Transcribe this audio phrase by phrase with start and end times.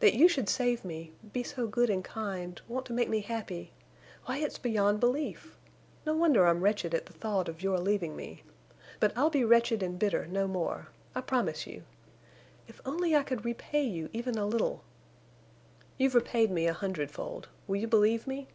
[0.00, 4.98] That you should save me—be so good and kind—want to make me happy—why, it's beyond
[4.98, 5.56] belief.
[6.04, 8.42] No wonder I'm wretched at the thought of your leaving me.
[8.98, 10.88] But I'll be wretched and bitter no more.
[11.14, 11.84] I promise you.
[12.66, 14.82] If only I could repay you even a little—"
[15.96, 17.48] "You've repaid me a hundredfold.
[17.68, 18.48] Will you believe me?"